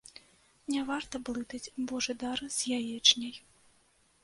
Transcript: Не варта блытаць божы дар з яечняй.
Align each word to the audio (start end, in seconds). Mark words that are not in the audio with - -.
Не 0.75 0.81
варта 0.87 1.15
блытаць 1.29 1.71
божы 1.93 2.17
дар 2.25 2.37
з 2.57 2.81
яечняй. 2.81 3.35